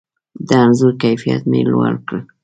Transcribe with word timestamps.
د 0.47 0.49
انځور 0.63 0.93
کیفیت 1.03 1.41
مې 1.49 1.61
لوړ 1.71 1.93
کړ. 2.07 2.19